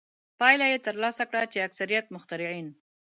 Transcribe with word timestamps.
پایله 0.39 0.65
یې 0.71 0.77
ترلاسه 0.87 1.23
کړه 1.29 1.43
چې 1.51 1.65
اکثریت 1.67 2.05
مخترعین. 2.15 2.67